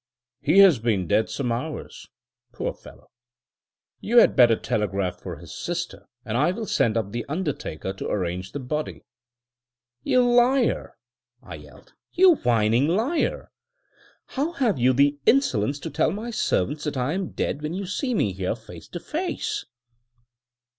"He 0.41 0.57
has 0.57 0.79
been 0.79 1.07
dead 1.07 1.29
some 1.29 1.51
hours. 1.51 2.07
Poor 2.53 2.73
fellow! 2.73 3.11
You 3.99 4.17
had 4.17 4.35
better 4.35 4.55
telegraph 4.55 5.19
for 5.21 5.35
his 5.37 5.53
sister, 5.55 6.07
and 6.25 6.35
I 6.37 6.49
will 6.53 6.65
send 6.65 6.97
up 6.97 7.11
the 7.11 7.23
undertaker 7.29 7.93
to 7.93 8.09
arrange 8.09 8.51
the 8.51 8.59
body." 8.59 9.05
"You 10.01 10.21
liar!" 10.23 10.97
I 11.43 11.53
yelled. 11.57 11.93
"You 12.13 12.37
whining 12.37 12.87
liar! 12.87 13.51
How 14.25 14.53
have 14.53 14.79
you 14.79 14.91
the 14.91 15.19
insolence 15.27 15.77
to 15.81 15.91
tell 15.91 16.09
my 16.09 16.31
servants 16.31 16.85
that 16.85 16.97
I 16.97 17.13
am 17.13 17.29
dead, 17.33 17.61
when 17.61 17.75
you 17.75 17.85
see 17.85 18.15
me 18.15 18.33
here 18.33 18.55
face 18.55 18.87
to 18.87 18.99
face?" 18.99 19.67